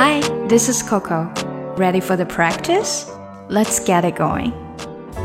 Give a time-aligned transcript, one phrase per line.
[0.00, 1.28] Hi, this is Coco.
[1.76, 3.10] Ready for the practice?
[3.48, 4.52] Let's get it going.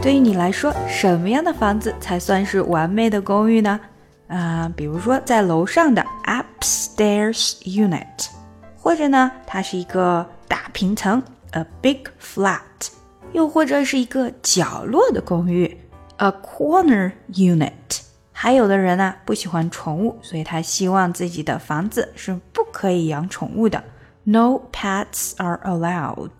[0.01, 3.79] 对于你来说，什么样的房子才算是完美的公寓呢？
[4.29, 8.29] 啊、比如说在楼上的 upstairs unit，
[8.75, 11.21] 或者呢，它是一个大平层
[11.51, 12.89] a big flat，
[13.31, 15.77] 又或者是一个角落的公寓
[16.17, 18.01] a corner unit。
[18.31, 23.83] 还有的人呢不喜欢宠物，所以他希望自己的房子是不可以养宠物的。
[24.24, 26.30] No pets are allowed。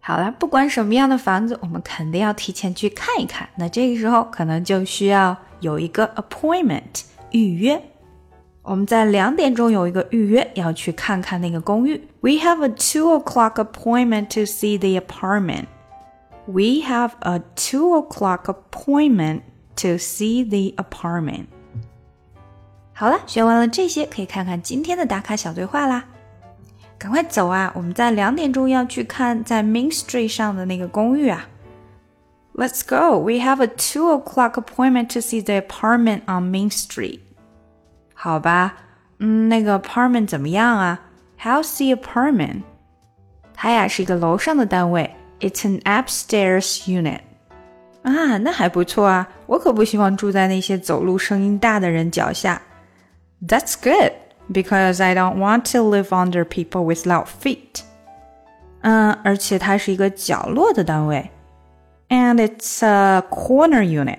[0.00, 3.48] 好了，不管什么样的房子，我们肯定要提前去看一看。
[3.56, 7.02] 那这个时候可能就需要有一个 appointment
[7.32, 7.82] 预约。
[8.62, 12.08] 我们在两点钟有一个预约，要去看看那个公寓。
[12.20, 15.66] We have a two o'clock appointment to see the apartment.
[16.46, 19.42] We have a two o'clock appointment
[19.76, 21.46] to see the apartment.
[22.92, 26.04] 好了，学完了这些，可以看看今天的打卡小对话啦。
[27.00, 27.70] 赶快走啊！
[27.74, 31.46] 我们在两点钟要去看在 Main Street 上的那个公寓啊。
[32.54, 33.18] Let's go.
[33.18, 37.20] We have a two o'clock appointment to see the apartment on Main Street.
[38.14, 38.74] 好吧，
[39.18, 41.00] 嗯，那个 apartment 怎么样啊？
[41.38, 42.62] How's the apartment？
[43.54, 47.20] 它呀是一个楼上的单位，It's an upstairs unit.
[48.02, 49.28] 啊，那还不错啊！
[49.46, 52.62] 我可不希望住在那些走路声音大的人脚下。
[53.46, 54.12] That's good
[54.50, 57.82] because I don't want to live under people with loud feet.
[58.82, 61.30] 嗯，而且它是一个角落的单位，
[62.08, 64.18] and it's a corner unit.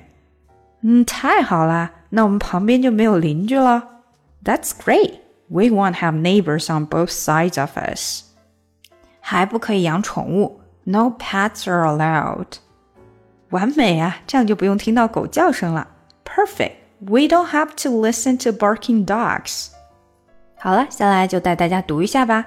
[0.82, 4.02] 嗯，太好啦，那我们旁边就没有邻居了。
[4.44, 5.20] That's great.
[5.48, 8.24] We won't have neighbors on both sides of us.
[9.22, 12.58] 还不可以养宠物，No pets are allowed.
[13.50, 15.88] 完美啊，这样就不用听到狗叫声了。
[16.26, 16.74] Perfect.
[17.00, 19.70] We don't have to listen to barking dogs.
[20.62, 22.46] 好了，下来就带大家读一下吧。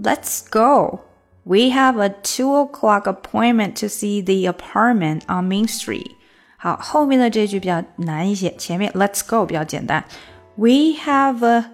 [0.00, 1.00] Let's go.
[1.44, 6.12] We have a two o'clock appointment to see the apartment on Main Street.
[6.56, 10.04] 好，后面的这句比较难一些，前面 Let's go 比较简单。
[10.56, 11.66] We have a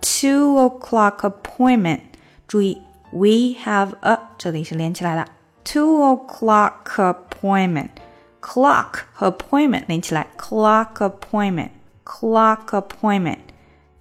[0.00, 2.00] two o'clock appointment.
[2.46, 2.80] 注意，
[3.10, 5.26] we have a 这里是连起来的，
[5.64, 13.38] two o'clock appointment。clock 和 appointment 连起来，clock appointment，clock appointment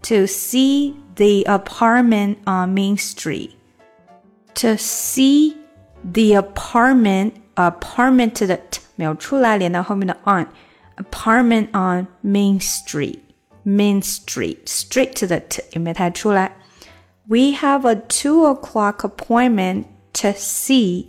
[0.03, 3.51] to see the apartment on Main Street.
[4.55, 5.55] To see
[6.03, 13.19] the apartment, apartment 的 t 没有出来，连到后面的 on。Apartment on Main Street,
[13.63, 16.55] Main Street, street 的 t 有没有太出来？
[17.27, 21.07] We have a two o'clock appointment to see.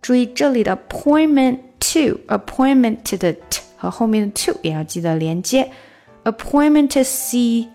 [0.00, 5.70] 注意这里的 appointment to appointment 的 t 和后面的 to 也要记得连接。
[6.24, 7.68] Appointment to see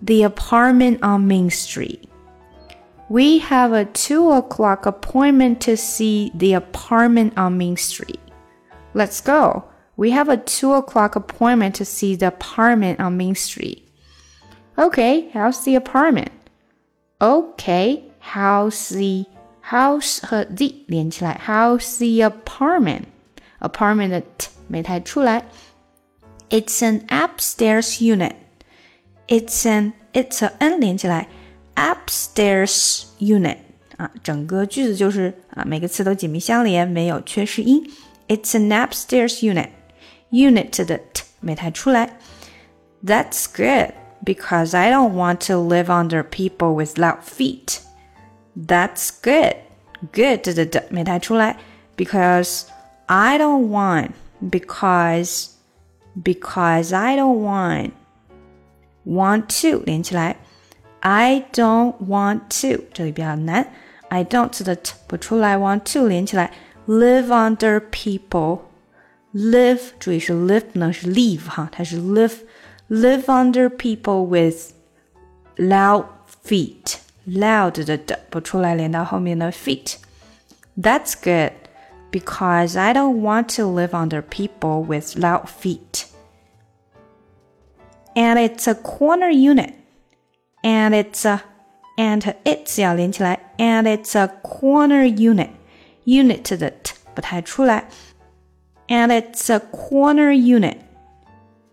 [0.00, 2.08] the apartment on Main Street.
[3.08, 8.20] We have a two o'clock appointment to see the apartment on Main Street.
[8.94, 9.64] Let's go.
[9.96, 13.86] We have a two o'clock appointment to see the apartment on Main Street.
[14.78, 16.30] Okay, how's the apartment?
[17.20, 19.26] Okay, how's the
[19.60, 21.38] house 和 the 连起来？
[21.46, 23.02] How's the apartment?
[23.60, 25.44] Apartment 的 t 没太出来。
[26.48, 28.34] It's an upstairs unit.
[29.28, 31.28] It's an it's a n 连起来，
[31.74, 33.56] upstairs unit
[33.96, 37.82] 啊，整个句子就是啊，每个词都紧密相连，没有缺失音。
[38.28, 39.68] It's an upstairs unit.
[40.30, 42.18] Unit 的 t 没太出来。
[43.04, 47.78] That's good because I don't want to live under people with loud feet.
[48.56, 49.56] That's good.
[50.12, 51.56] Good 的的没太出来，
[51.96, 52.64] because
[53.06, 55.48] I don't want because
[56.22, 57.92] because I don't want
[59.06, 60.36] want to 连起来，
[61.00, 63.66] I don't want to 这里比较难，
[64.08, 66.52] I don't 的 t 不出来，want to 连起来，
[66.86, 72.40] live under people。live 注意是 live 不能是 live 哈，它是 live
[72.90, 74.72] live under people with
[75.56, 76.04] loud
[76.44, 81.52] feet。loud 的的不出来，连到后面的 feet。That's good
[82.10, 86.04] because I don't want to live under people with loud feet.
[88.16, 89.74] And it's a corner unit.
[90.62, 91.42] And it's a
[91.96, 95.50] and it's 要连起来，and it's a corner unit.
[96.04, 97.84] Unit 的 t 不太出来。
[98.88, 100.78] And it's a corner unit.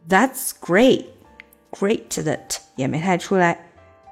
[0.07, 1.05] That's great.
[1.71, 3.59] Great 的 t 也没太出来。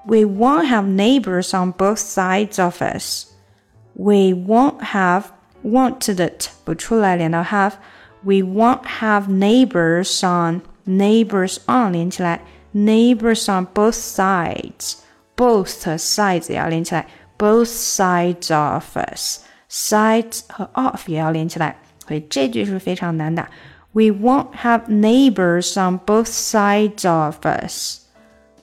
[0.06, 3.27] We won't have neighbors on both sides of us.
[3.94, 5.25] We won't have
[5.63, 12.41] want 的 t 不出来，连到 have。We won't have neighbors on neighbors on 连起来，
[12.74, 17.07] neighbors on both sides。both sides 也要连起来
[17.38, 21.77] both sides of us。sides 和 of 也要连起来，
[22.07, 23.47] 所以这句是非常难的。
[23.91, 28.01] We won't have neighbors on both sides of us.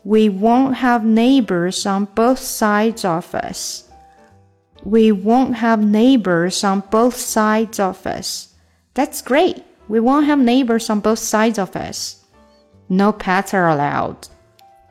[0.03, 3.85] We won't have neighbors on both sides of us.
[4.85, 8.49] We won't have neighbors on both sides of us.
[8.95, 9.63] That's great.
[9.89, 12.17] We won't have neighbors on both sides of us.
[12.89, 14.29] No pets are allowed.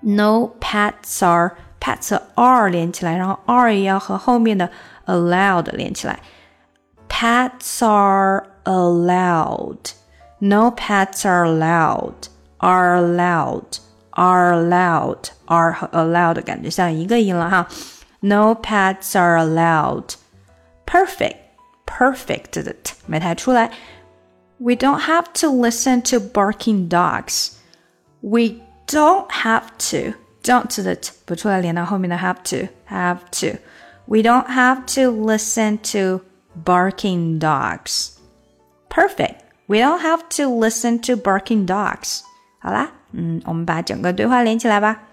[0.01, 4.69] No pets are pets are 连起来，然后 are 也要和后面的
[5.05, 6.19] allowed 连起来。
[7.09, 9.91] Pets are allowed.
[10.39, 12.27] No pets are allowed.
[12.57, 13.79] Are allowed.
[14.11, 15.29] Are allowed.
[15.45, 17.67] Are 和 allowed 感觉像一个音了哈。
[18.19, 20.15] No pets are allowed.
[20.85, 21.37] Perfect.
[21.85, 23.71] Perfect 的 t 没太出来。
[24.59, 27.57] We don't have to listen to barking dogs.
[28.21, 30.13] We don't have to.
[30.43, 32.67] Don't 的 t 不出来，连到后面的 have to.
[32.89, 33.59] Have to.
[34.05, 36.23] We don't have to listen to
[36.65, 38.11] barking dogs.
[38.89, 39.37] Perfect.
[39.67, 42.21] We don't have to listen to barking dogs.
[42.59, 45.03] 好啦，嗯，我们把整个对话连起来吧。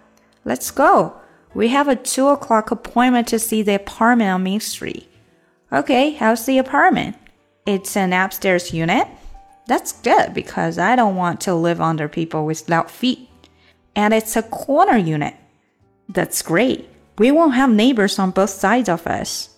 [0.45, 1.15] Let's go.
[1.55, 5.05] We have a two o'clock appointment to see the apartment on Main Street.
[5.71, 7.15] Okay, how's the apartment?
[7.65, 9.07] It's an upstairs unit.
[9.67, 13.29] That's good because I don't want to live under people with loud feet.
[13.95, 15.35] And it's a corner unit.
[16.13, 16.89] That's great.
[17.19, 19.49] We won't have neighbors on both sides of us.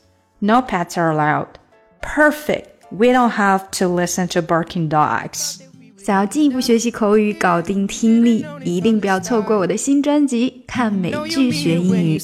[0.41, 1.59] No pets are allowed.
[2.03, 2.69] Perfect.
[2.91, 5.61] We don't have to listen to barking dogs.
[5.97, 12.19] 想要进一步学习口语，搞定听力，一定不要错过我的新专辑《看美剧学英语》。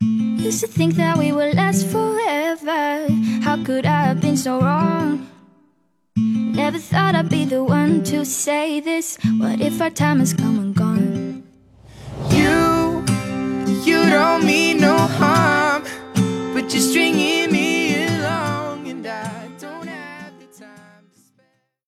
[0.00, 3.08] Used to think that we would last forever.
[3.42, 5.28] How could I have been so wrong?
[6.16, 9.18] Never thought I'd be the one to say this.
[9.38, 11.42] What if our time has come and gone?
[12.30, 13.04] You,
[13.84, 15.84] you don't mean no harm,
[16.54, 17.27] but you're stringing.